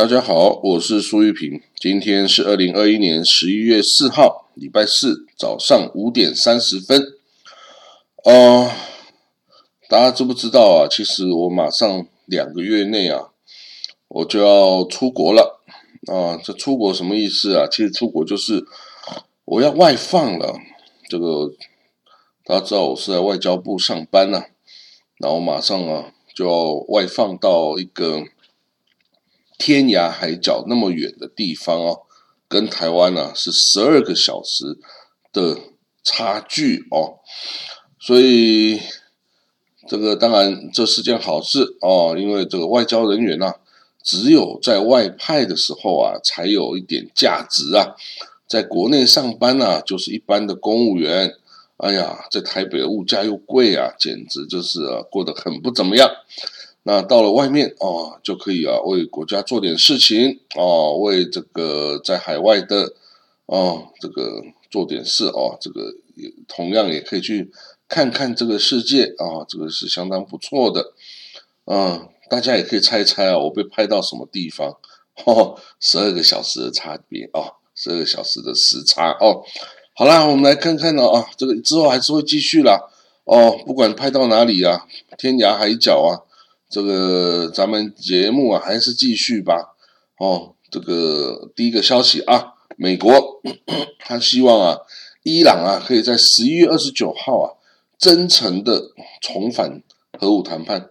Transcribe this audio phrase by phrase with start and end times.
[0.00, 1.60] 大家好，我是苏玉平。
[1.78, 7.18] 今天是二零二一年十一月四号，礼拜四早上五点三十分。
[8.24, 8.70] 哦，
[9.90, 10.88] 大家知不知道啊？
[10.90, 13.32] 其实我马上两个月内啊，
[14.08, 15.60] 我就要出国了
[16.06, 16.40] 啊。
[16.42, 17.68] 这出国什么意思啊？
[17.70, 18.64] 其实出国就是
[19.44, 20.58] 我要外放了。
[21.10, 21.52] 这个
[22.46, 24.44] 大家知道，我是在外交部上班呐，
[25.18, 28.24] 然后马上啊就要外放到一个。
[29.60, 32.00] 天涯海角那么远的地方哦，
[32.48, 34.78] 跟台湾呢是十二个小时
[35.34, 35.58] 的
[36.02, 37.20] 差距哦，
[37.98, 38.80] 所以
[39.86, 43.52] 这个当然这是件好事哦，因为这个外交人员呢，
[44.02, 47.94] 只有在外派的时候啊，才有一点价值啊，
[48.48, 51.36] 在国内上班呢，就是一般的公务员，
[51.76, 54.80] 哎呀，在台北的物价又贵啊，简直就是，
[55.10, 56.08] 过得很不怎么样。
[56.82, 62.94] 那到了外面啊，就可以啊为国家做点事情哦，为这个在海外的
[63.44, 67.52] 哦这个做点事哦，这个也同样也可以去
[67.86, 70.94] 看看这个世界啊，这个是相当不错的。
[71.66, 74.78] 嗯，大家也可以猜猜啊，我被拍到什么地方？
[75.26, 79.44] 哦，十二个小时的差别哦，十二个小时的时差哦。
[79.94, 82.80] 好啦，我们来看看呢啊，这个之后还是会继续啦
[83.24, 84.86] 哦，不管拍到哪里啊，
[85.18, 86.24] 天涯海角啊。
[86.70, 89.74] 这个咱们节目啊，还是继续吧。
[90.18, 93.42] 哦，这个第一个消息啊，美国
[93.98, 94.78] 他希望啊，
[95.24, 97.58] 伊朗啊，可以在十一月二十九号啊，
[97.98, 99.82] 真诚的重返
[100.16, 100.90] 核武谈判。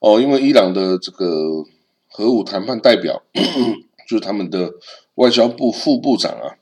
[0.00, 1.64] 哦，因为伊朗的这个
[2.06, 3.22] 核武谈判代表，
[4.06, 4.74] 就是他们的
[5.14, 6.58] 外交部副部长啊，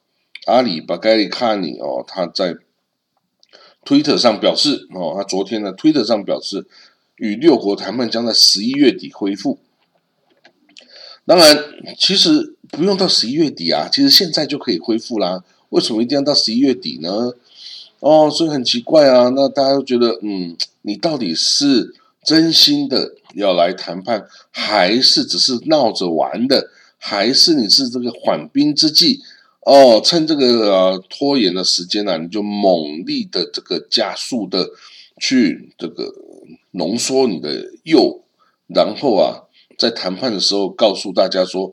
[0.47, 2.54] 阿里巴盖里卡尼哦，他在
[3.84, 6.69] 推特上表示哦，他昨天呢，推特上表示。
[7.22, 9.60] 与六国谈判将在十一月底恢复。
[11.25, 11.56] 当然，
[11.97, 15.44] 其实不用到十一月底啊，其实现在就可以恢复啦。
[15.69, 17.34] 为什么一定要到十一月底呢？
[18.00, 19.28] 哦，所以很奇怪啊。
[19.28, 21.94] 那大家都觉得，嗯，你到底是
[22.25, 26.71] 真心的要来谈判，还是只是闹着玩的？
[26.99, 29.21] 还是你是这个缓兵之计？
[29.60, 34.69] 哦，趁这个拖延的时间呢，你就猛力的这个加速的
[35.21, 36.12] 去这个。
[36.72, 38.25] 浓缩你的诱，
[38.66, 39.44] 然后啊，
[39.78, 41.72] 在谈判的时候告诉大家说，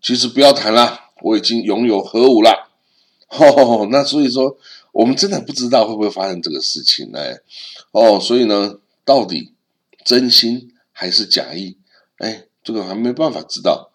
[0.00, 2.70] 其实不要谈了，我已经拥有核武了。
[3.28, 4.56] 哦，那所以说，
[4.92, 7.18] 我们真的不知道会不会发生这个事情呢？
[7.90, 9.52] 哦，所以呢，到底
[10.04, 11.76] 真心还是假意？
[12.18, 13.90] 哎，这个还没办法知道。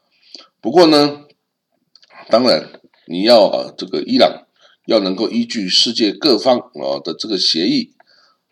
[0.59, 1.25] 不过呢，
[2.29, 4.45] 当然你要啊，这个伊朗
[4.85, 7.93] 要能够依据世界各方啊的这个协议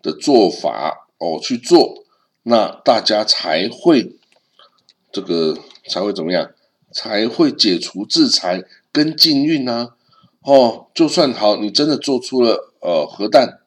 [0.01, 1.08] 的做法。
[1.19, 2.05] 哦，去做，
[2.43, 4.15] 那大家才会
[5.11, 5.57] 这个
[5.87, 6.51] 才会怎么样？
[6.91, 9.89] 才会解除制裁跟禁运呢？
[10.41, 13.59] 哦，就算好，你真的做出了呃核弹，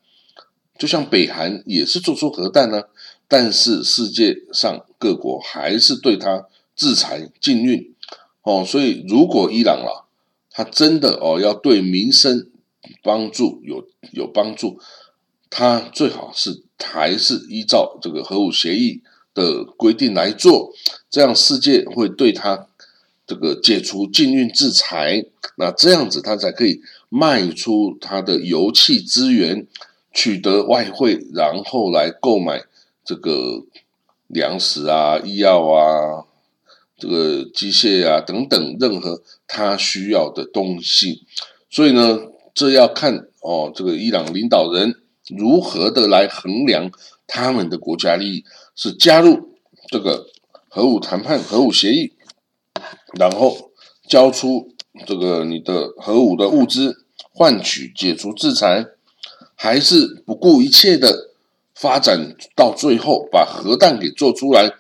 [0.79, 2.85] 就像北韩也是做出核弹呢，
[3.29, 7.95] 但是世界上各国还是对他制裁禁运。
[8.43, 10.09] 哦，所以如果伊朗啊，
[10.51, 12.51] 他真的哦要对民生
[13.03, 14.81] 帮助有有帮助，
[15.51, 16.65] 他最好是。
[16.83, 19.01] 还是依照这个核武协议
[19.35, 20.73] 的规定来做，
[21.11, 22.67] 这样世界会对他
[23.27, 25.25] 这个解除禁运制裁，
[25.57, 29.67] 那这样子他才可以卖出他的油气资源，
[30.13, 32.65] 取得外汇，然后来购买
[33.05, 33.65] 这个
[34.27, 36.25] 粮食啊、医药啊、
[36.99, 41.23] 这个机械啊等等任何他需要的东西。
[41.71, 42.21] 所以呢，
[42.53, 45.02] 这要看哦，这个伊朗领导人。
[45.29, 46.91] 如何的来衡量
[47.27, 48.45] 他们的国家利益？
[48.75, 49.55] 是加入
[49.89, 50.27] 这个
[50.69, 52.15] 核武谈判、核武协议，
[53.19, 53.71] 然后
[54.09, 54.75] 交出
[55.07, 58.87] 这个你的核武的物资，换取解除制裁，
[59.55, 61.31] 还是不顾一切的
[61.75, 64.73] 发展到最后把核弹给做出来，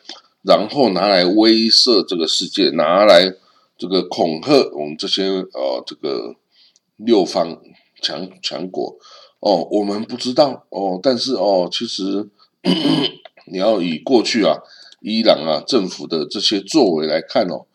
[0.42, 3.34] 然后拿来威慑这个世界，拿来
[3.76, 6.34] 这个恐吓我们这些呃这个
[6.96, 7.60] 六方
[8.00, 8.96] 强强国？
[9.42, 12.28] 哦，我们不知道哦，但是哦，其实
[13.50, 14.56] 你要以过去啊，
[15.00, 17.66] 伊朗啊政府的这些作为来看哦，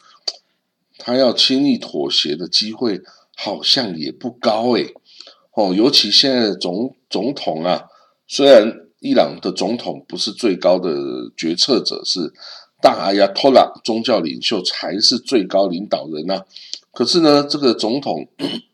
[0.97, 3.01] 他要轻易妥协的机会
[3.35, 4.93] 好像也不高诶。
[5.51, 7.83] 哦，尤其现在的总总统啊，
[8.27, 10.95] 虽然伊朗的总统不是最高的
[11.35, 12.31] 决策者，是
[12.81, 16.45] 大阿亚托拉宗教领袖才是最高领导人呐，
[16.93, 18.25] 可是呢，这个总统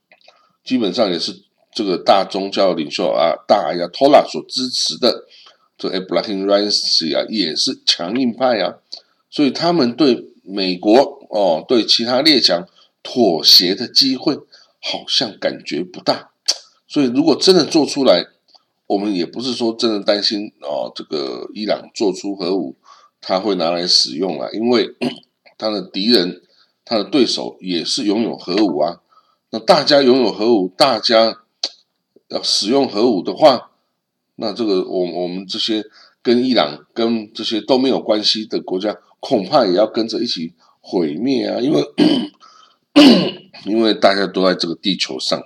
[0.64, 1.42] 基本上也是。
[1.74, 5.26] 这个大宗教领袖啊，大阿亚托拉所支持的
[5.78, 8.76] 这 Abraham Raisi 啊，也是强硬派啊，
[9.30, 12.68] 所以他们对美国哦对其他列强
[13.02, 14.36] 妥协的机会
[14.82, 16.32] 好像感觉不大，
[16.88, 18.28] 所以如果真的做出来，
[18.86, 22.76] 我们也不是说真的担心哦，这个伊朗做出核武，
[23.22, 24.94] 他会拿来使用了，因为
[25.58, 26.42] 他的敌人、
[26.84, 29.00] 他的对手也是拥有核武啊。
[29.52, 31.43] 那大家拥有核武，大家
[32.34, 33.72] 要使用核武的话，
[34.36, 35.86] 那这个我我们这些
[36.22, 41.60] 跟伊朗、跟这些都没有关系的国家，恐怕也要跟着一起毁灭啊！
[41.62, 41.82] 因为
[43.66, 45.42] 因为大家都在这个地球上，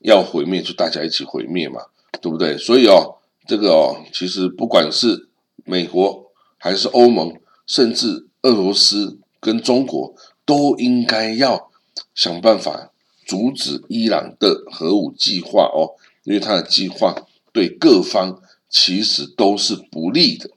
[0.00, 1.82] 要毁灭就大家一起毁灭嘛。
[2.22, 2.58] 对不对？
[2.58, 3.16] 所以哦，
[3.46, 5.30] 这个哦，其实不管是
[5.64, 10.14] 美国还是欧盟，甚至俄罗斯跟中国，
[10.44, 11.70] 都应该要
[12.14, 12.89] 想办法
[13.30, 15.94] 阻止伊朗的核武计划哦，
[16.24, 17.14] 因为他的计划
[17.52, 20.50] 对各方其实都是不利的。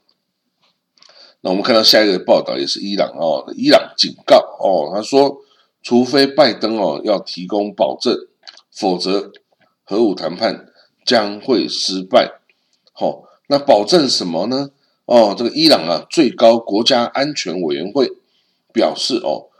[1.42, 5.38] 那我们看到下一个报道也是伊朗哦，伊朗警告哦，他说，
[5.84, 8.12] 除非拜登哦要提供保证，
[8.72, 9.30] 否则
[9.84, 10.66] 核武谈判。
[11.06, 12.40] 将会失败，
[12.94, 14.70] 好，那保证什么呢？
[15.04, 18.10] 哦，这个伊朗啊，最高国家安全委员会
[18.72, 19.50] 表示，哦，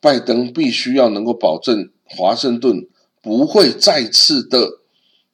[0.00, 2.86] 拜登必须要能够保证华盛顿
[3.22, 4.80] 不会再次的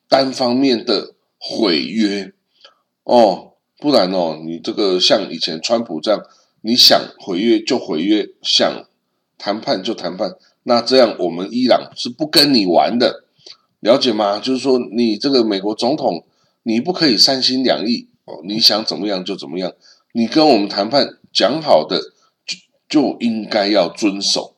[0.09, 2.33] 单方面的毁约，
[3.05, 6.21] 哦，不然哦，你这个像以前川普这样，
[6.63, 8.87] 你想毁约就毁约，想
[9.39, 13.25] 谈判就谈判，那这样我们伊朗是不跟你玩的。
[13.81, 14.39] 了解吗？
[14.39, 16.25] 就是说，你这个美国总统，
[16.65, 18.41] 你不可以三心两意哦。
[18.45, 19.73] 你想怎么样就怎么样。
[20.13, 21.99] 你跟我们谈判讲好的，
[22.45, 24.57] 就就应该要遵守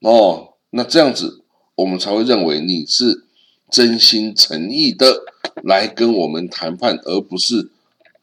[0.00, 0.54] 哦。
[0.70, 1.43] 那这样子，
[1.74, 3.24] 我们才会认为你是
[3.70, 5.24] 真心诚意的
[5.62, 7.70] 来跟我们谈判，而不是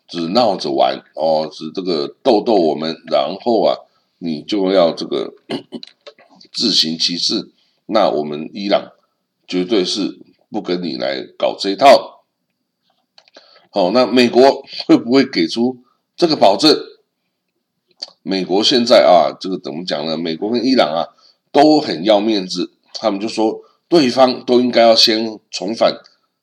[0.08, 3.78] 只闹着玩哦，只这个逗逗我们，然后啊，
[4.20, 5.34] 你就要这个
[6.54, 7.52] 自行其事。
[7.86, 8.92] 那我们伊朗
[9.48, 10.20] 绝对是。
[10.54, 12.26] 不跟你来搞这一套，
[13.70, 15.78] 好，那美国会不会给出
[16.18, 16.78] 这个保证？
[18.22, 20.18] 美国现在啊，这个怎么讲呢？
[20.18, 21.08] 美国跟伊朗啊
[21.54, 26.02] 都很要面子，他们就说对方都应该要先重返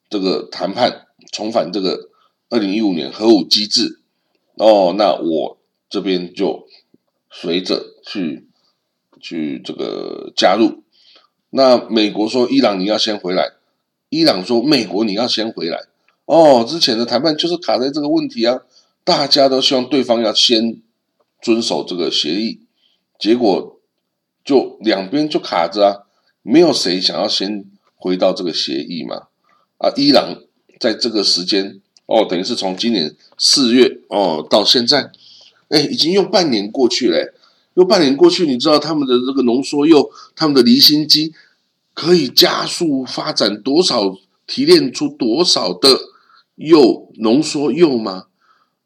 [0.09, 2.09] 这个谈判，重返这个
[2.51, 4.01] 二零一五年核武机制。
[4.55, 5.59] 哦，那我
[5.89, 6.67] 这边就
[7.31, 8.49] 随着去
[9.21, 10.83] 去这个加入。
[11.51, 13.53] 那美国说伊朗你要先回来。
[14.11, 15.85] 伊朗说：“美国，你要先回来
[16.25, 16.65] 哦。
[16.67, 18.63] 之前的谈判就是卡在这个问题啊，
[19.05, 20.81] 大家都希望对方要先
[21.43, 22.63] 遵守这个协议，
[23.19, 23.79] 结果
[24.43, 26.08] 就两边就卡着啊，
[26.43, 27.65] 没有谁想要先
[27.97, 29.29] 回到这个协议嘛。
[29.79, 30.43] 啊，伊朗
[30.81, 35.11] 在这个时间哦，等于是从今年四月哦到现在，
[35.69, 37.35] 哎，已经用半年过去了，
[37.75, 41.35] 用半年过去，你知道他们的这个浓缩铀，他们的离心机。”
[41.99, 45.99] 可以加速发展多少提炼出多少的
[46.55, 48.27] 铀浓缩铀吗？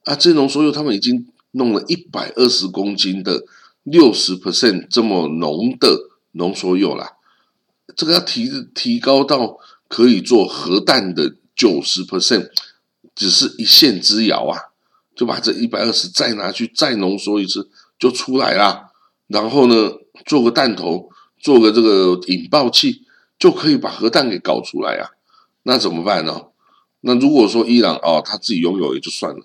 [0.05, 3.45] 啊，这浓缩铀他们已经弄了一百二十公斤的
[3.83, 7.19] 六十 percent 这么浓的浓缩铀啦，
[7.97, 9.59] 这个要提提高到
[9.89, 12.51] 可以做核弹的九十 percent，
[13.15, 14.59] 只是一线之遥啊！
[15.15, 18.91] 就把这一百二十再拿去再浓缩一次就出来啦，
[19.27, 19.93] 然后呢，
[20.27, 21.09] 做个弹头。
[21.43, 23.03] 做个这个引爆器
[23.37, 25.11] 就可以把核弹给搞出来啊？
[25.65, 26.41] 那怎么办呢？
[27.01, 29.45] 那如果说伊朗哦他自己拥有也就算了，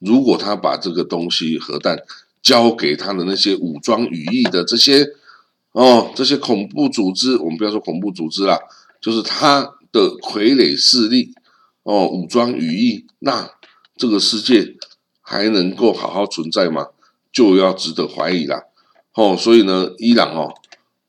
[0.00, 1.96] 如果他把这个东西核弹
[2.42, 5.06] 交给他的那些武装羽翼的这些
[5.76, 8.58] 哦这些恐怖组织，我们不要说恐怖组织啦，
[8.98, 9.60] 就是他
[9.92, 11.34] 的傀儡势力
[11.82, 13.50] 哦武装羽翼，那
[13.94, 14.74] 这个世界
[15.20, 16.86] 还能够好好存在吗？
[17.30, 18.62] 就要值得怀疑啦。
[19.12, 20.54] 哦，所以呢，伊朗哦。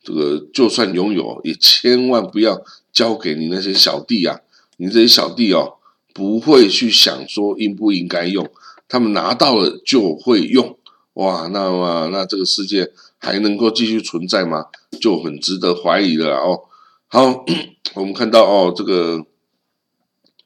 [0.03, 2.61] 这个就算拥有，也千万不要
[2.93, 4.39] 交给你那些小弟啊！
[4.77, 5.75] 你这些小弟哦，
[6.13, 8.49] 不会去想说应不应该用，
[8.87, 10.77] 他们拿到了就会用。
[11.15, 14.65] 哇，那么那这个世界还能够继续存在吗？
[15.01, 16.61] 就很值得怀疑了哦。
[17.07, 17.45] 好，
[17.95, 19.25] 我们看到哦，这个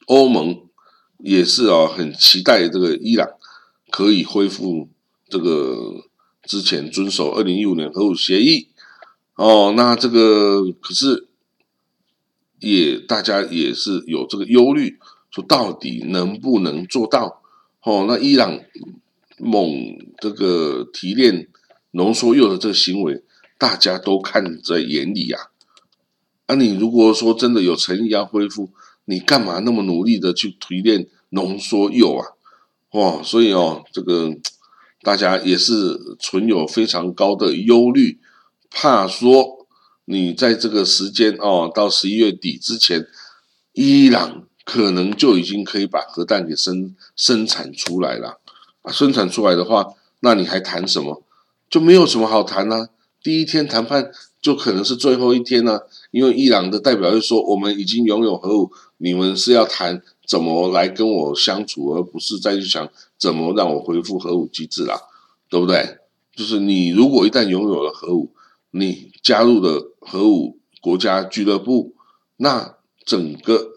[0.06, 0.62] 欧盟
[1.18, 3.28] 也是哦，很期待这个伊朗
[3.90, 4.88] 可以恢复
[5.28, 6.04] 这个
[6.44, 8.68] 之前遵守二零一五年核武协议。
[9.34, 11.28] 哦，那这个可是
[12.60, 14.98] 也大家也是有这个忧虑，
[15.30, 17.42] 说到底能不能做到？
[17.82, 18.60] 哦，那伊朗
[19.38, 21.48] 猛这个提炼
[21.92, 23.22] 浓缩铀的这个行为，
[23.56, 25.48] 大家都看在眼里呀。
[26.46, 28.70] 啊，你如果说真的有诚意要恢复，
[29.04, 32.26] 你干嘛那么努力的去提炼浓缩铀啊？
[32.92, 34.36] 哇，所以哦，这个
[35.02, 38.18] 大家也是存有非常高的忧虑，
[38.70, 39.66] 怕说
[40.04, 43.06] 你在这个时间哦，到十一月底之前，
[43.72, 48.40] 伊朗可能就已经可以把核弹给生生产出来了
[48.82, 48.92] 啊！
[48.92, 51.22] 生产出来的话，那你还谈什么？
[51.72, 52.90] 就没有什么好谈呢。
[53.22, 54.10] 第一天谈判
[54.42, 62.88] 就可能是最后一天呢，因为伊朗的代表就说我们已经拥有核武，你们是要谈怎么来跟我相处，而不是再去想。
[63.18, 65.00] 怎么让我恢复核武机制啦？
[65.48, 66.00] 对不对？
[66.34, 68.32] 就是你如果一旦拥有了核武，
[68.72, 71.94] 你加入了核武国家俱乐部，
[72.38, 72.74] 那
[73.06, 73.68] 整个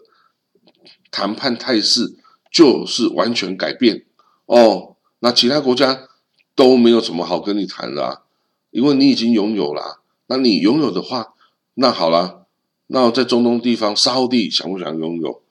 [1.12, 2.16] 谈判态势
[2.52, 4.04] 就是完全改变
[4.46, 4.96] 哦。
[5.20, 6.08] 那其他国家
[6.56, 8.22] 都没有什么好跟你谈的，
[8.70, 10.00] 因为你已经拥有了。
[10.26, 11.34] 那你拥有的话，
[11.74, 12.46] 那好了，
[12.88, 15.42] 那我在中东地方，沙地想不想拥有？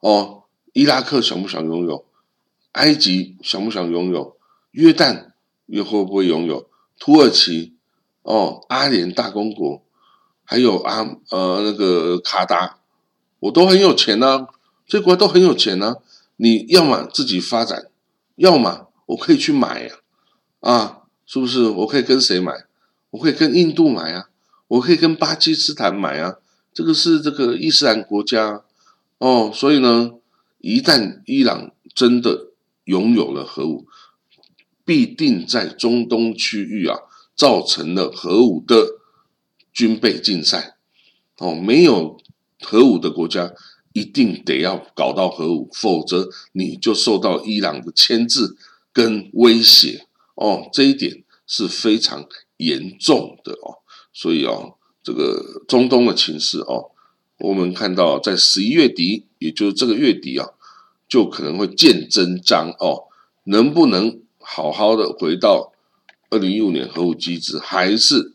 [0.00, 0.42] 哦，
[0.74, 2.04] 伊拉克想不想拥有？
[2.72, 4.36] 埃及想不想拥有？
[4.72, 5.28] 约旦
[5.66, 6.68] 又会不会拥有？
[6.98, 7.74] 土耳其
[8.22, 9.82] 哦，阿联大公国，
[10.44, 12.80] 还有阿呃那个卡达，
[13.38, 14.48] 我都很有钱呐，
[14.86, 15.96] 这国家都很有钱呐。
[16.36, 17.86] 你要么自己发展，
[18.36, 19.94] 要么我可以去买呀，
[20.60, 21.68] 啊是不是？
[21.68, 22.52] 我可以跟谁买？
[23.10, 24.30] 我可以跟印度买啊，
[24.68, 26.36] 我可以跟巴基斯坦买啊。
[26.72, 28.62] 这个是这个伊斯兰国家
[29.18, 30.12] 哦，所以呢，
[30.58, 32.46] 一旦伊朗真的。
[32.84, 33.86] 拥有了核武，
[34.84, 36.98] 必定在中东区域啊，
[37.36, 38.98] 造成了核武的
[39.72, 40.76] 军备竞赛。
[41.38, 42.18] 哦，没有
[42.60, 43.52] 核武的国家
[43.92, 48.56] 一定得要搞到核武，否则你就受到伊朗的牵制
[48.92, 50.08] 跟威胁。
[50.40, 53.84] 哦，这一点是非常严重的哦。
[54.12, 56.90] 所以哦，这个中东的情势哦，
[57.38, 60.48] 我们看到在十一月底，也就是这个月底啊。
[61.08, 63.08] 就可能会见真章哦，
[63.42, 65.72] 能不能好好的回到
[66.30, 68.34] 二零一五年核武机制，还是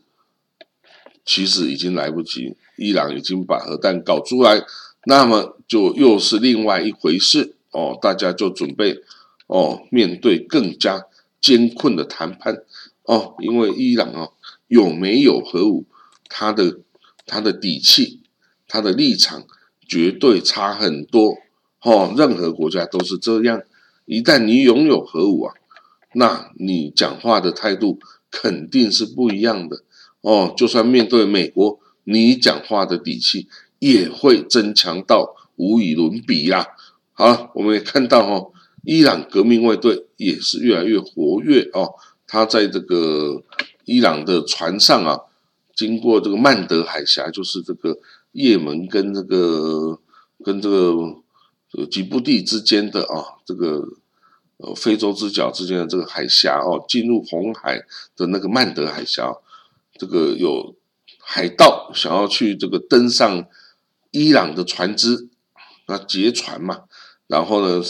[1.24, 2.54] 其实已经来不及？
[2.76, 4.62] 伊朗已经把核弹搞出来，
[5.06, 7.98] 那么就又是另外一回事哦。
[7.98, 8.98] 大家就准备
[9.46, 11.06] 哦，面对更加
[11.40, 12.62] 艰困的谈判
[13.02, 14.32] 哦，因为伊朗哦
[14.68, 15.86] 有没有核武，
[16.28, 16.80] 他的
[17.24, 18.20] 他的底气，
[18.66, 19.44] 他的立场
[19.86, 21.36] 绝对差很多。
[21.82, 23.62] 哦，任何国家都是这样。
[24.06, 25.54] 一旦你拥有核武啊，
[26.14, 28.00] 那你讲话的态度
[28.30, 29.84] 肯定是不一样的。
[30.20, 33.46] 哦，就算面对美国，你讲话的底气
[33.78, 36.66] 也会增强到无与伦比啦。
[37.12, 38.52] 好了，我们也看到哦，
[38.86, 41.94] 伊朗革命卫队也是越来越活跃哦。
[42.26, 43.42] 他在这个
[43.84, 45.20] 伊朗的船上啊，
[45.74, 47.98] 经过这个曼德海峡，就是这个
[48.32, 50.00] 也门跟这个
[50.42, 51.22] 跟这个。
[51.68, 53.82] 这个吉布地之间的啊，这个
[54.58, 57.82] 呃非洲之角之间的这个海峡哦，进入红海
[58.16, 59.34] 的那个曼德海峡，
[59.98, 60.76] 这个有
[61.18, 63.46] 海盗想要去这个登上
[64.12, 65.28] 伊朗的船只，
[65.88, 66.84] 那劫船嘛，
[67.26, 67.82] 然后呢，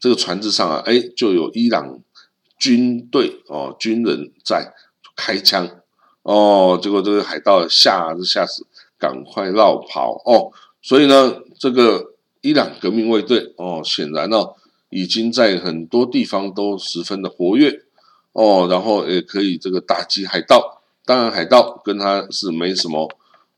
[0.00, 2.00] 这个船只上啊，哎，就有伊朗
[2.58, 4.72] 军队哦，军人在
[5.14, 5.68] 开枪
[6.22, 8.66] 哦，结果这个海盗吓是吓死，
[8.98, 10.50] 赶快绕跑哦，
[10.82, 12.08] 所以呢，这个。
[12.42, 14.54] 伊朗革命卫队哦，显然哦，
[14.88, 17.82] 已经在很多地方都十分的活跃
[18.32, 20.80] 哦，然后也可以这个打击海盗。
[21.04, 23.06] 当然，海盗跟他是没什么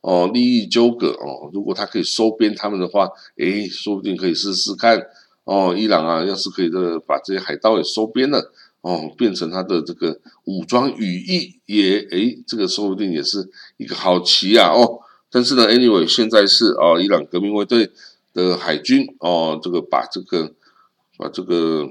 [0.00, 1.48] 哦利益纠葛哦。
[1.52, 5.00] 如果他可以收编他们的话，诶，说不定可以试试看
[5.44, 5.74] 哦。
[5.76, 15.00] 伊朗啊，要是可以的把这些海盗也收编了哦，变成他的这个武装羽翼，也诶，这个说不定也是一个好棋啊哦。
[15.30, 17.90] 但是呢，anyway，现在是哦，伊朗革命卫队。
[18.34, 20.54] 的海军哦，这个把这个
[21.18, 21.86] 把这个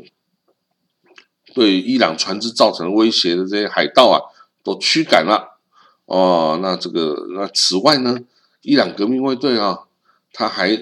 [1.54, 4.20] 对伊朗船只造成威胁的这些海盗啊，
[4.64, 5.60] 都驱赶了
[6.06, 6.58] 哦。
[6.60, 8.18] 那这个那此外呢，
[8.64, 9.82] 伊朗革命卫队啊，
[10.34, 10.76] 他还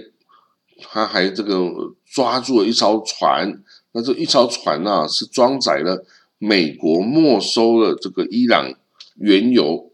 [0.82, 1.60] 他还这个
[2.06, 6.06] 抓住了一艘船，那这一艘船啊，是装载了
[6.38, 8.74] 美国没收了这个伊朗
[9.16, 9.92] 原油，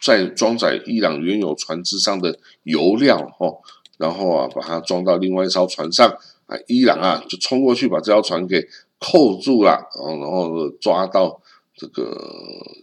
[0.00, 3.58] 在装载伊朗原油船只上的油料哦。
[3.98, 6.08] 然后啊，把它装到另外一艘船上，
[6.46, 8.66] 啊，伊朗啊就冲过去把这条船给
[8.98, 11.42] 扣住了，哦，然后抓到
[11.76, 12.16] 这个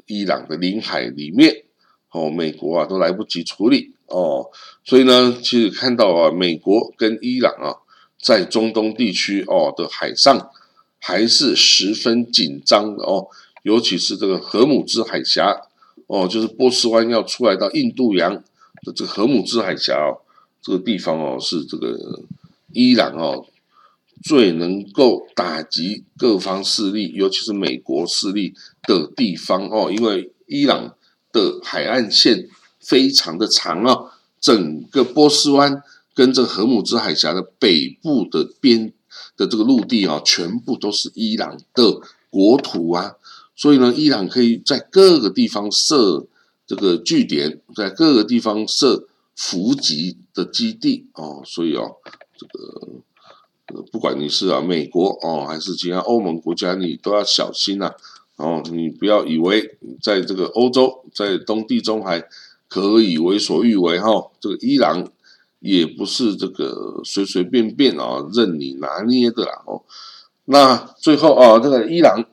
[0.05, 1.63] 伊朗的领海里面，
[2.12, 4.50] 哦，美国啊都来不及处理哦，
[4.84, 7.76] 所以呢，其实看到啊，美国跟伊朗啊
[8.22, 10.50] 在中东地区哦的海上
[11.00, 13.28] 还是十分紧张的哦，
[13.64, 15.62] 尤其是这个荷姆兹海峡
[16.08, 20.24] 哦，就是波斯湾要出来到印度洋的这个荷姆兹海峡哦。
[20.60, 21.98] 这个地方哦，是这个
[22.74, 23.46] 伊朗哦
[24.22, 30.97] 最能够打击各方势力，尤其是美国势力的地方哦，因为伊朗
[31.38, 35.84] 的海岸线非常的长啊，整个波斯湾
[36.15, 38.91] 跟这个荷姆兹海峡的北部的边
[39.36, 43.15] 的这个陆地啊，全部都是伊朗的国土啊，
[43.56, 46.25] 所以呢，伊朗可以在各个地方设
[46.65, 51.98] 这个据点，在各个地方设伏击的基地哦，所以哦，
[52.38, 52.82] 这个。
[53.91, 57.94] 不管你是啊美国哦，还是其他欧盟国家，你都要小心呐。
[58.38, 62.24] 哦，你不要以为在这个欧洲，在东地中海
[62.67, 64.32] 可以为所欲为哈。
[64.39, 65.08] 这个伊朗
[65.60, 69.62] 也不是这个随随便便啊任你拿捏的啦。
[69.65, 69.84] 哦，
[70.46, 72.25] 那最后啊，这个伊朗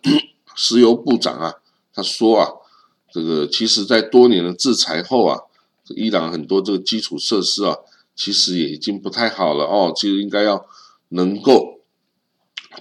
[0.55, 1.55] 石油部长啊，
[1.93, 2.49] 他说啊，
[3.11, 5.41] 这个其实在多年的制裁后啊，
[5.89, 7.77] 伊朗很多这个基础设施啊，
[8.15, 10.65] 其实也已经不太好了哦，其实应该要。
[11.11, 11.74] 能够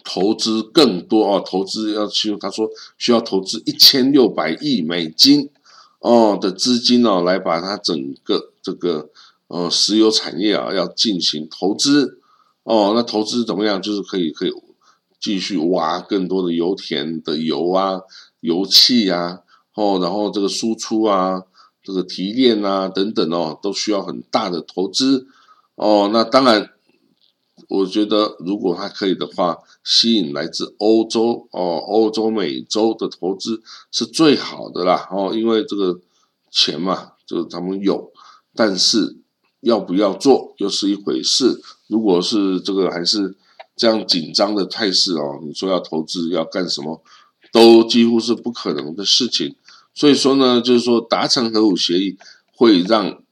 [0.03, 5.49] 投资更多哦，投资要去，他说需要投资一千六百亿美金
[5.99, 9.09] 哦的资金哦，来把它整个这个
[9.47, 12.19] 呃石油产业啊要进行投资
[12.63, 13.81] 哦，那投资怎么样？
[13.81, 14.51] 就是可以可以
[15.19, 18.01] 继续挖更多的油田的油啊、
[18.39, 19.39] 油气啊
[19.75, 21.43] 哦，然后这个输出啊、
[21.83, 25.27] 这个提炼啊等等哦，都需要很大的投资
[25.75, 26.69] 哦，那当然。
[27.73, 35.09] 我觉得，如果他可以的话，吸引来自欧洲、哦欧洲、美洲的投资是最好的啦。
[35.09, 35.99] 哦，因为这个
[36.51, 38.11] 钱嘛，就是他们有，
[38.53, 39.17] 但是
[39.61, 41.59] 要不要做又是一回事。
[41.87, 43.35] 如果是这个还是
[43.75, 47.01] 这样紧张的态势哦，你说要投资要干什么，
[47.51, 49.55] 都几乎是不可能的事情。
[49.95, 52.15] 所以说呢，就是说达成核武协议
[52.55, 53.23] 会让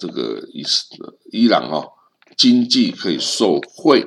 [0.00, 0.86] 这个伊斯
[1.30, 1.92] 伊朗哦。
[2.36, 4.04] 经济可以受贿，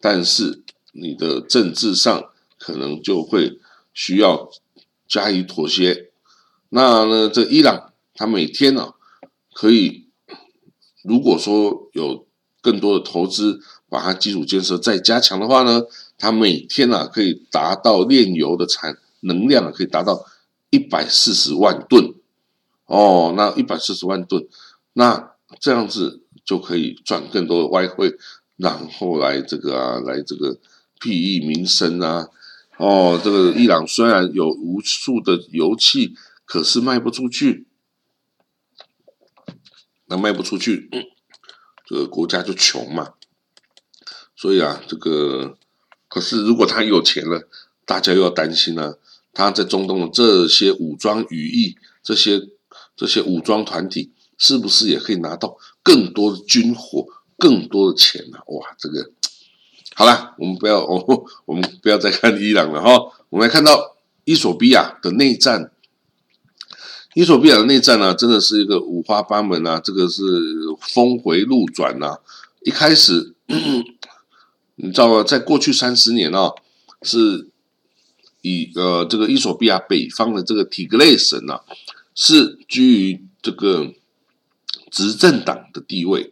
[0.00, 3.60] 但是你的政治上可能就会
[3.94, 4.50] 需要
[5.06, 6.10] 加以妥协。
[6.70, 8.94] 那呢，这伊朗他每天呢
[9.52, 10.08] 可以，
[11.02, 12.26] 如果说有
[12.60, 15.82] 更多的投资，把它基础建设再加强的话呢，
[16.18, 20.26] 它每天呢可以达到炼油的产能量可以达到
[20.70, 22.14] 一百四十万吨。
[22.86, 24.48] 哦，那一百四十万吨，
[24.94, 26.22] 那这样子。
[26.48, 28.16] 就可以赚更多的外汇，
[28.56, 30.58] 然后来这个啊，来这个
[30.98, 32.30] 裨益民生啊。
[32.78, 36.14] 哦，这个伊朗虽然有无数的油气，
[36.46, 37.66] 可是卖不出去，
[40.06, 40.88] 那卖不出去，
[41.84, 43.12] 这个国家就穷嘛。
[44.34, 45.58] 所以啊，这个
[46.08, 47.46] 可是如果他有钱了，
[47.84, 48.98] 大家又要担心了。
[49.34, 52.48] 他在中东的这些武装羽翼，这些
[52.96, 54.12] 这些武装团体。
[54.40, 57.06] 是不是也可以拿到更多的军火、
[57.38, 58.42] 更多的钱呐？
[58.48, 59.10] 哇，这个
[59.94, 62.90] 好了，我们不要哦， 我们不要再看伊朗了哈。
[63.30, 65.72] 我们来看到伊索比亚的内战，
[67.14, 70.22] 伊索比亚的内战呢，真的是一个五花八门啊，这个是
[70.78, 72.18] 峰回路转呐。
[72.60, 73.34] 一开始，
[74.76, 75.22] 你知道吗？
[75.24, 76.52] 在过去三十年啊，
[77.00, 77.48] 是
[78.42, 81.62] 以呃这个伊索比亚北方的这个提格雷省啊，
[82.14, 83.94] 是居于这个。
[84.90, 86.30] 执政党的地位，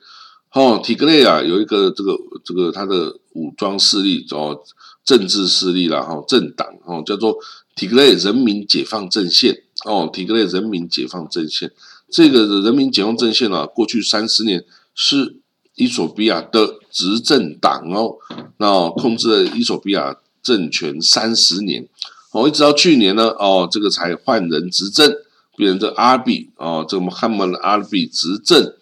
[0.52, 4.58] 哦，提格雷啊，有一个这个这个他的武装势力哦，
[5.04, 7.36] 政治势力啦，哈，政党哦，叫做
[7.74, 9.62] 提格雷人民解放阵线。
[9.84, 11.70] 哦，提格雷人民解放阵线，
[12.10, 14.64] 这个人民解放阵线啊，过去三十年
[14.94, 15.36] 是
[15.74, 18.16] 伊索比亚的执政党哦，
[18.56, 21.86] 那控制了伊索比亚政权三十年，
[22.32, 25.14] 哦，一直到去年呢，哦，这个才换人执政。
[25.56, 28.74] 变成这阿比啊，这个穆罕默德阿比执政，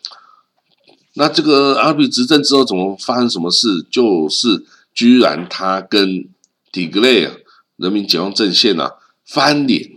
[1.14, 3.86] 那这个阿比执政之后，怎么发生什么事？
[3.90, 6.28] 就是居然他跟
[6.72, 7.30] 提格雷
[7.76, 8.90] 人民解放阵线呐
[9.24, 9.90] 翻脸，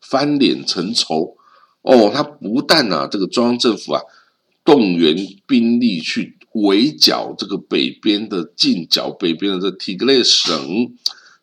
[0.00, 1.36] 翻脸成仇
[1.82, 2.10] 哦。
[2.12, 4.02] 他不但啊，这个中央政府啊
[4.64, 5.16] 动员
[5.46, 10.92] 兵力去围剿这个北边的近剿北边的这提格雷省，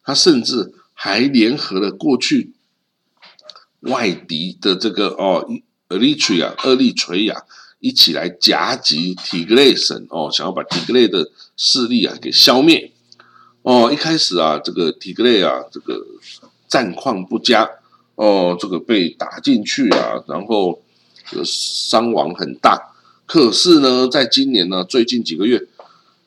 [0.04, 2.54] 他甚至还联合了过去。
[3.82, 5.46] 外敌的这个哦，
[5.90, 7.44] 厄立垂亚、厄立垂亚
[7.80, 12.92] 一起来夹击提格雷省哦，想要把提格雷的势力啊给消灭
[13.64, 13.92] 哦。
[13.92, 16.06] 一开始啊，这个提格雷啊，这个
[16.68, 17.68] 战况不佳
[18.14, 20.80] 哦，这个被打进去啊，然后
[21.44, 22.94] 伤亡很大。
[23.26, 25.68] 可是呢，在今年呢，最近几个月，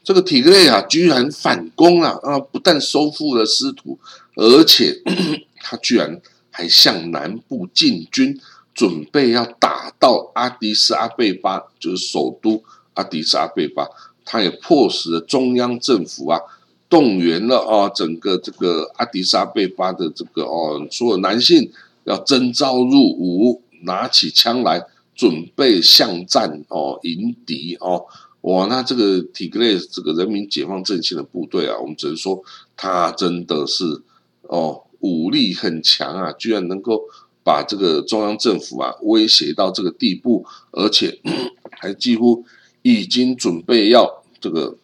[0.03, 3.99] 这个提格雷啊，居然反攻了啊，不但收复了失土，
[4.35, 5.01] 而且
[5.62, 6.21] 他居然。
[6.57, 8.40] 还向南部进军，
[8.73, 12.62] 准备要打到阿迪斯阿贝巴，就是首都
[12.95, 13.88] 阿迪斯阿贝巴。
[14.25, 16.40] 他也迫使了中央政府啊，
[16.88, 21.73] 动员了啊，整个这个阿迪斯阿贝巴的这个哦，所有男性
[22.05, 24.87] 要征召入伍，拿起枪来
[25.17, 28.07] 准备巷战哦，迎敌哦。
[28.43, 32.43] 哇，那这个体格内这个人民解放阵线的部队啊，我们只能说
[32.77, 34.01] 他真的是
[34.43, 37.03] 哦，武力很强啊，居然能够
[37.43, 41.21] 把这个中央政府啊威胁到这个地步，而且
[41.79, 42.43] 还几乎
[42.81, 44.79] 已经准备要这个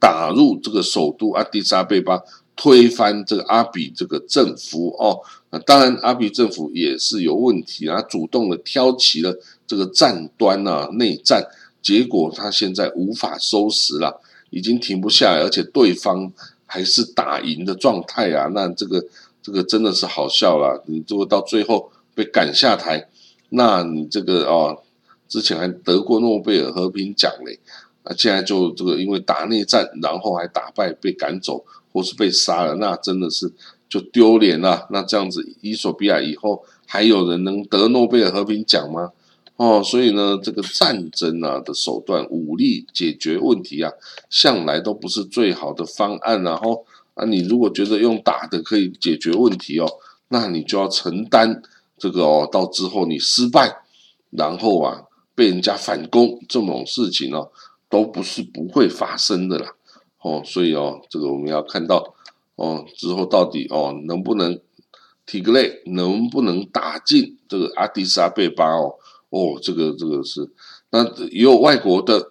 [0.00, 2.20] 打入这个首都阿迪沙贝巴，
[2.56, 5.20] 推翻这个阿比这个政府哦。
[5.50, 11.46] 那当然，阿比政府也是有问题啊，主动的挑起了这个战端啊，内战。
[11.80, 16.32] 结果他现在无法收拾了，已经停不下来，而且对方
[16.70, 18.46] 还是打赢的状态啊！
[18.54, 19.02] 那这个
[19.42, 20.84] 这个真的是好笑了。
[20.86, 23.08] 你如果到最后被赶下台，
[23.48, 24.82] 那你这个哦，
[25.26, 27.58] 之前还得过诺贝尔和平奖嘞，
[28.02, 33.50] 啊，现在就这个因为打内战，然后还打败被赶走或是被杀了，那真的是
[33.88, 34.86] 就丢脸了。
[34.90, 39.12] 那这样子，伊索比亚以后还有人能得诺贝尔和平奖吗？
[39.58, 43.90] 哦，所以呢，这个战争啊的手段，武力解决问题啊，
[44.30, 46.40] 向来都不是最好的方案。
[46.44, 49.86] 然后啊，你如果觉得用打的可以解决问题哦，
[50.28, 51.60] 那你就要承担
[51.98, 53.82] 这个哦，到之后你失败，
[54.30, 55.02] 然后啊
[55.34, 57.50] 被人家反攻这种事情哦，
[57.90, 59.74] 都不是不会发生的啦。
[60.22, 62.14] 哦，所以哦，这个我们要看到
[62.54, 64.60] 哦，之后到底哦能不能
[65.26, 68.94] 提个类，能不能打进这个阿迪沙贝巴哦？
[69.30, 70.48] 哦，这个这个是，
[70.90, 72.30] 那也有外国的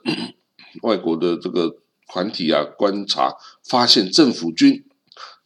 [0.82, 1.76] 外国的这个
[2.08, 4.84] 团体啊，观察发现政府军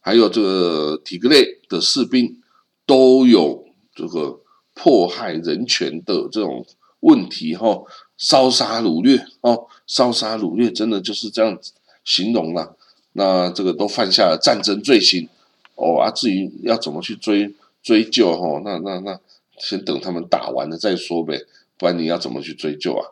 [0.00, 2.40] 还有这个体格内的士兵
[2.86, 4.40] 都有这个
[4.72, 6.64] 迫害人权的这种
[7.00, 7.82] 问题哈，
[8.16, 12.76] 烧杀掳掠哦，烧杀掳掠真的就是这样子形容了。
[13.12, 15.28] 那这个都犯下了战争罪行
[15.74, 19.20] 哦啊，至于要怎么去追追究哈，那那那。
[19.58, 21.40] 先等他们打完了再说呗，
[21.78, 23.06] 不然你要怎么去追究啊？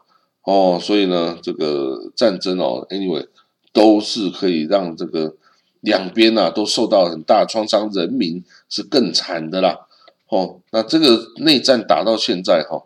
[0.44, 3.26] 哦，所以呢，这个战争哦，anyway，
[3.72, 5.36] 都是可以让这个
[5.80, 9.86] 两边呐都受到很大创伤，人民是更惨的啦。
[10.28, 12.84] 哦，那这个内战打到现在哈，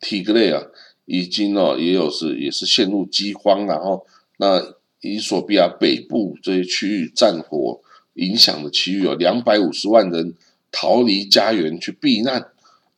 [0.00, 0.62] 体格内啊
[1.06, 4.06] 已经哦也有是也是陷入饥荒然后。
[4.36, 7.80] 那伊索比亚北部这些区域战火
[8.14, 10.34] 影响的区域有两百五十万人
[10.72, 12.49] 逃离家园去避难。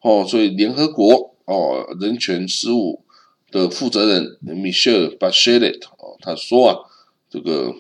[0.03, 3.05] 哦，所以联合国哦人权事务
[3.53, 6.79] 的负责人 Michelle Bachelet 哦，他说啊，
[7.31, 7.73] 这个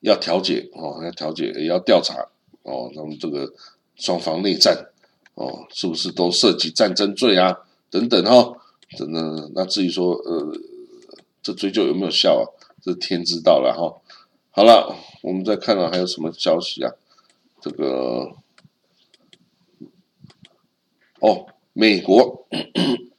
[0.00, 2.28] 要调解哦，要调解，也要调查
[2.64, 3.50] 哦，他们这个
[3.96, 4.90] 双方内战
[5.34, 7.60] 哦，是不是都涉及战争罪啊？
[7.88, 8.58] 等等哈，
[8.98, 10.52] 等等，那至于说呃，
[11.42, 12.44] 这追究有没有效啊？
[12.82, 14.02] 这天知道了哈。
[14.50, 16.92] 好了，我们再看看还有什么消息啊？
[17.62, 18.36] 这个。
[21.20, 22.46] 哦，美国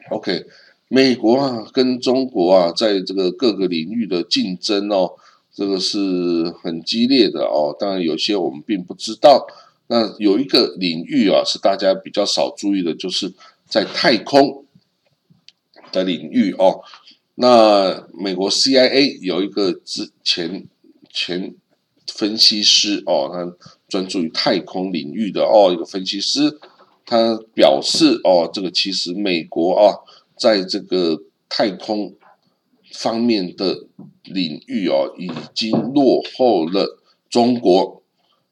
[0.09, 0.45] ，OK，
[0.87, 5.13] 美国啊，跟中国啊，在这个各个领域的竞争哦，
[5.53, 5.97] 这个是
[6.61, 7.75] 很激烈的哦。
[7.79, 9.47] 当然，有些我们并不知道。
[9.87, 13.33] 那有一个领域啊，是大家比较少注意的，就是
[13.67, 14.65] 在太空
[15.91, 16.81] 的领域哦。
[17.35, 20.67] 那美国 CIA 有一个之前
[21.11, 21.53] 前
[22.07, 23.55] 分析师哦，他
[23.87, 26.59] 专注于太空领域的哦，一个分析师。
[27.11, 29.99] 他表示：“哦，这个其实美国啊，
[30.37, 32.15] 在这个太空
[32.93, 33.85] 方面的
[34.23, 36.97] 领域哦，已经落后了
[37.29, 38.01] 中国。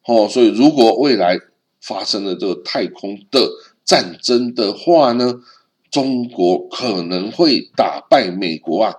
[0.05, 1.37] 哦，所以如果未来
[1.79, 3.49] 发生了这个太空的
[3.85, 5.39] 战争的话呢，
[5.89, 8.93] 中国可能会打败美国啊！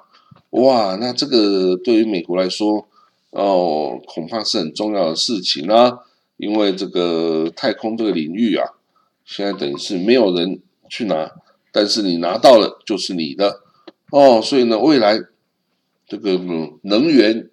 [0.51, 2.89] 哇，那这个对于美国来说，
[3.29, 5.99] 哦，恐怕是很重要的事情啊，
[6.39, 8.67] 因为这个太空这个领域啊。”
[9.31, 11.31] 现在等于是没有人去拿，
[11.71, 13.61] 但是你拿到了就是你的
[14.11, 15.21] 哦，所以呢，未来
[16.09, 16.37] 这个
[16.83, 17.49] 能源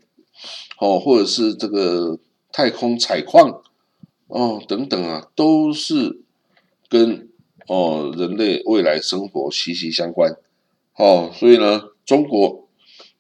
[0.80, 2.18] 哦，或者是这个
[2.52, 3.62] 太空采矿
[4.26, 6.20] 哦等等啊，都是
[6.90, 7.30] 跟
[7.68, 10.36] 哦人类未来生活息息相关
[10.96, 12.68] 哦，所以呢，中国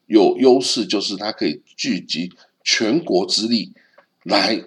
[0.07, 3.73] 有优势就是它可以聚集全国之力
[4.23, 4.63] 来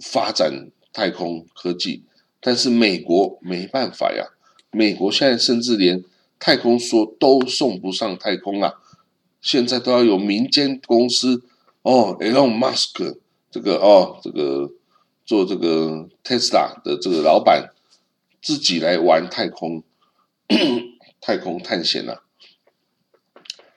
[0.00, 2.04] 发展太空科技。
[2.40, 4.24] 但是美国没办法呀，
[4.70, 6.04] 美国现在甚至连
[6.38, 8.74] 太空梭都送不上太空啊，
[9.40, 11.42] 现在都要有民间公司
[11.82, 13.18] 哦，Elon Musk
[13.50, 14.70] 这个哦，这个
[15.24, 17.70] 做这个 Tesla 的这个老板
[18.40, 19.82] 自己来玩太空
[21.20, 22.22] 太空探险了。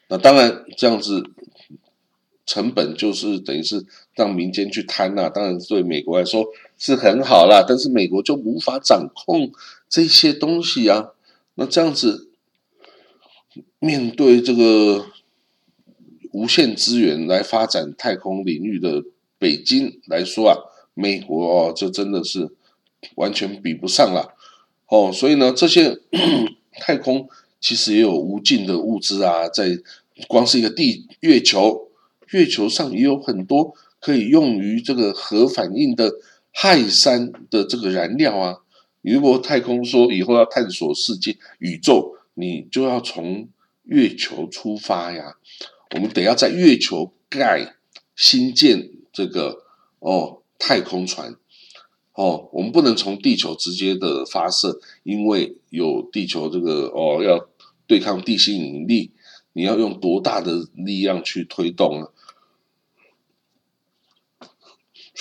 [0.08, 1.24] 那当然这样子
[2.46, 6.46] 成本就是等于是让民间去贪呐，当然对美国来说
[6.78, 9.52] 是很好啦，但是美国就无法掌控
[9.88, 11.12] 这些东西啊。
[11.56, 12.30] 那这样子
[13.80, 15.06] 面对这个
[16.32, 19.04] 无限资源来发展太空领域的
[19.38, 20.58] 北京来说啊，
[20.94, 22.50] 美国哦，这真的是
[23.16, 24.34] 完全比不上了
[24.88, 25.12] 哦。
[25.14, 26.00] 所以呢，这些
[26.82, 29.78] 太空其实也有无尽的物资啊，在
[30.28, 31.91] 光是一个地月球。
[32.32, 36.12] 月球上也有很多可以用于这个核反应的
[36.54, 38.58] 氦三的这个燃料啊。
[39.02, 43.50] 如果太空说以后要探索世界宇宙，你就要从
[43.84, 45.36] 月球出发呀。
[45.96, 47.76] 我们得要在月球盖
[48.16, 49.64] 新建这个
[50.00, 51.36] 哦太空船
[52.14, 57.50] 哦，我们不能从地球直接的发射，因为有地球这个哦要
[57.88, 59.12] 对抗地心引力，
[59.54, 62.08] 你要用多大的力量去推动啊？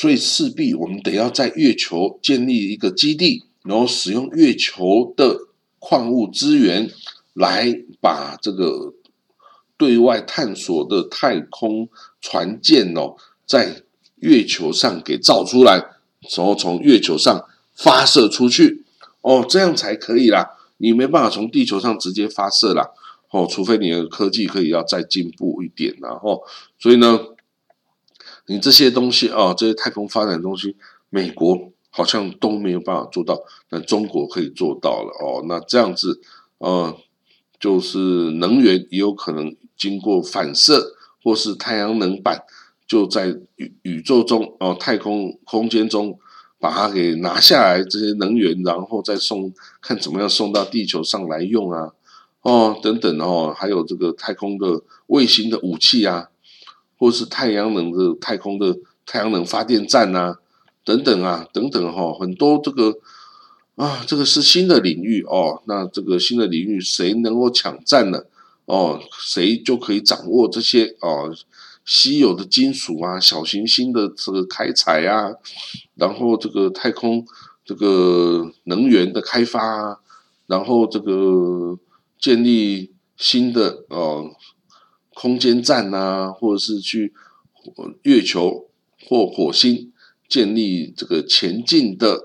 [0.00, 5.36] 所以势必我们得要在月球建立一个基地，然后使用月球的
[5.78, 6.90] 矿物资源
[7.34, 8.94] 来把这个
[9.76, 11.90] 对外探索的太空
[12.22, 13.82] 船舰哦，在
[14.20, 15.74] 月球上给造出来，
[16.34, 18.86] 然后从月球上发射出去
[19.20, 20.48] 哦，这样才可以啦。
[20.78, 22.88] 你没办法从地球上直接发射啦，
[23.30, 26.42] 哦，除非你的科技可以要再进步一点，然后，
[26.78, 27.20] 所以呢。
[28.46, 30.76] 你这些东西啊，这些太空发展的东西，
[31.08, 35.44] 美国好像都没有办法做到，但中国可以做到了哦。
[35.46, 36.20] 那这样子，
[36.58, 36.96] 呃，
[37.58, 42.42] 就是能源也有可能经过反射或是太阳能板，
[42.86, 46.18] 就在宇宇宙中哦，太空空间中
[46.58, 51.92] 把它给拿下来，这些能源，然后再送，看怎么样送到地球上来用啊，
[52.42, 56.29] 哦，等等哦，还有这个太空的卫星的武器啊。
[57.00, 60.36] 或是太阳能的太空的太阳能发电站呐，
[60.84, 62.98] 等等啊，等等哈，很多这个
[63.76, 65.62] 啊，这个是新的领域哦。
[65.64, 68.24] 那这个新的领域，谁能够抢占呢？
[68.66, 71.34] 哦，谁就可以掌握这些哦
[71.86, 75.32] 稀有的金属啊，小行星的这个开采啊，
[75.94, 77.24] 然后这个太空
[77.64, 79.96] 这个能源的开发啊，
[80.46, 81.78] 然后这个
[82.18, 84.32] 建立新的哦。
[85.20, 87.12] 空间站呐，或者是去
[88.04, 88.70] 月球
[89.06, 89.92] 或火星
[90.26, 92.22] 建立这个前进的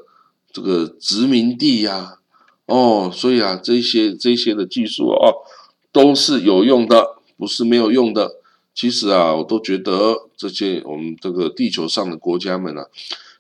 [0.54, 2.20] 这个殖民地呀，
[2.68, 5.44] 哦，所以啊，这些这些的技术哦，
[5.92, 8.36] 都是有用的，不是没有用的。
[8.74, 12.86] 其实啊，我都觉得这些我们这个地球上的国家们啊，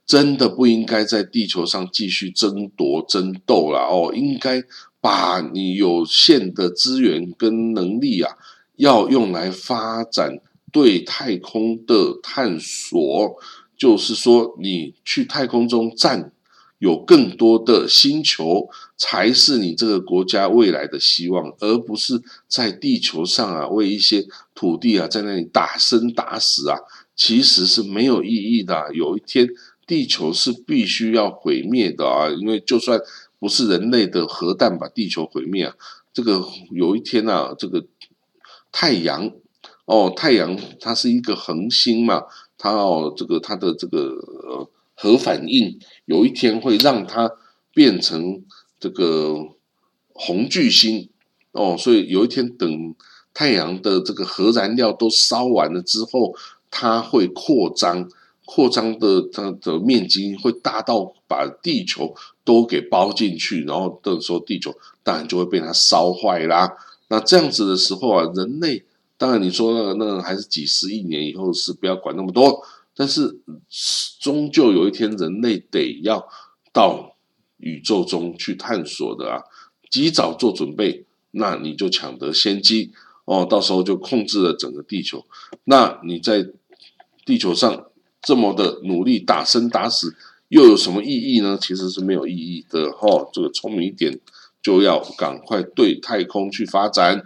[0.06, 4.62] 真的不应该在地球上继续争夺争斗了哦，应该
[5.00, 8.36] 把你有限的资源跟能力啊。
[8.78, 10.40] 要用来发展
[10.72, 13.38] 对太空的探索，
[13.78, 16.34] 就是说，你去太空中占
[16.80, 26.78] 有更多的星球，才是你这个国家未来的希望，而不是在地球上啊，为一些土地啊，在那里打生打死啊，
[27.16, 28.94] 其实是没有意义的。
[28.94, 29.48] 有一天，
[29.88, 33.00] 地球是必须要毁灭的啊，因为就算
[33.40, 35.76] 不是人类的核弹把地球毁灭啊，
[36.14, 37.86] 这个有一天啊，这个。
[38.78, 39.32] 太阳
[39.86, 42.24] 哦，太阳它是一个恒星嘛，
[42.58, 44.00] 它哦这个它的这个
[44.44, 47.32] 呃核反应有一天会让它
[47.74, 48.44] 变成
[48.78, 49.34] 这个
[50.12, 51.10] 红巨星
[51.54, 52.94] 哦，所以有一天等
[53.34, 56.36] 太阳的这个核燃料都烧完了之后，
[56.70, 58.10] 它会扩张，
[58.44, 66.70] 扩张的它的面积会大到把地球都给包进去，然后到时候地球当然就会被它烧坏啦。
[67.08, 68.84] 那这样子的时候啊，人类
[69.18, 72.62] 当然你说那个那个还是几十亿年以后是不要管那么多，
[72.96, 73.40] 但是
[74.20, 76.28] 终究有一天人类得要
[76.74, 77.16] 到
[77.58, 79.44] 宇宙中去探索的啊，
[79.90, 82.92] 及早做准备，那你就抢得先机
[83.26, 85.26] 哦，到时候就控制了整个地球。
[85.64, 86.48] 那你在
[87.26, 87.86] 地球上
[88.22, 90.16] 这么的努力打生打死，
[90.50, 91.58] 又有什么意义呢？
[91.62, 94.20] 其实是没有意义的哈，这个聪明一点。
[94.66, 97.22] 就要赶快对太空去发展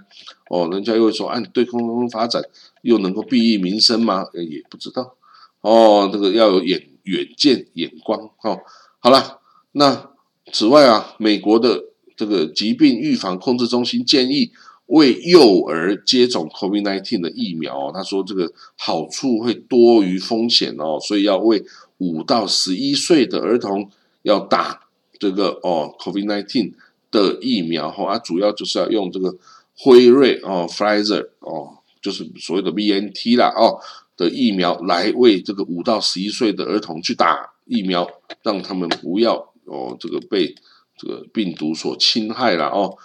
[0.50, 2.44] 哦，人家又会说，按对空空发展
[2.82, 4.26] 又能够裨益民生吗？
[4.34, 5.16] 也不知道
[5.62, 8.60] 哦，这个要有远远见眼光哦。
[9.00, 9.40] 好了，
[9.72, 10.10] 那
[10.52, 11.82] 此外啊，美国的
[12.18, 14.52] 这个疾病预防控制中心建议
[14.88, 21.64] 为幼儿接种 COVID-19 的疫苗，他说这个好处会多于风险哦，所以要为
[22.00, 23.90] 五到十一岁的儿童
[24.24, 24.82] 要打
[25.18, 26.74] 这个哦 COVID-19。
[27.12, 29.36] 的疫苗哈，它主要就是要用这个
[29.78, 33.80] 辉瑞哦，Pfizer 哦，就是所谓的 BNT 啦哦
[34.18, 38.10] 的疫苗来为这个五到十一岁的儿童去打疫苗，
[38.44, 40.54] 让他们不要哦这个被
[40.98, 42.98] 这个病毒所侵害了哦。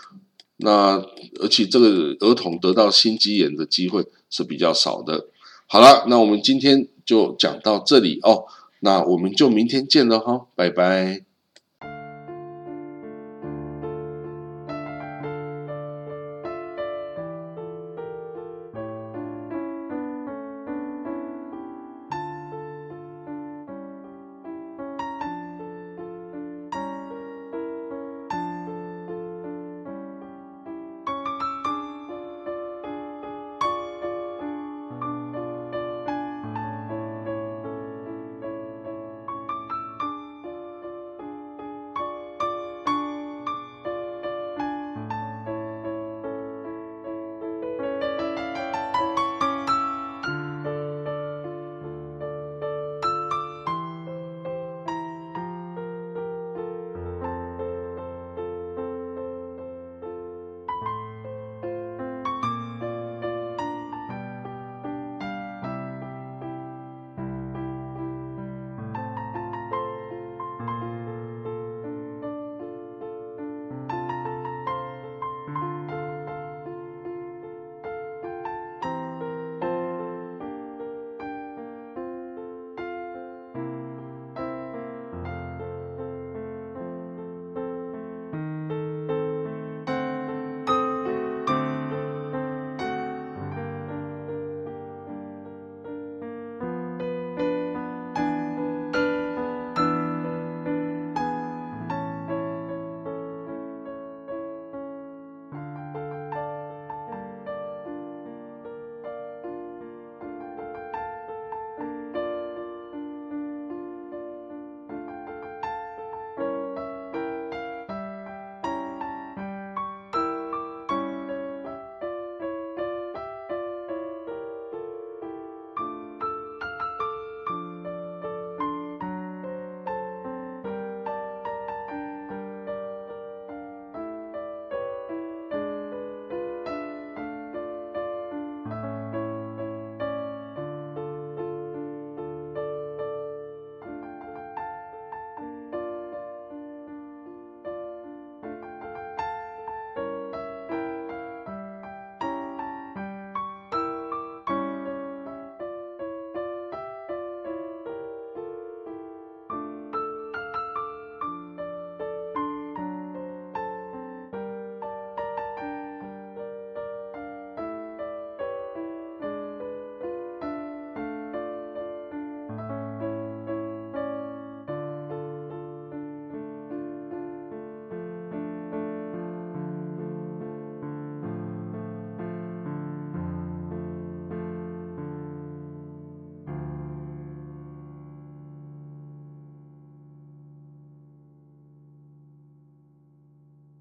[0.57, 1.05] 那
[1.41, 5.27] 而且这个儿童得到心肌炎的机会是比较少的。
[5.67, 8.45] 好了，那我们今天就讲到这里哦。
[8.81, 11.25] 那我们就明天见了哈，拜拜。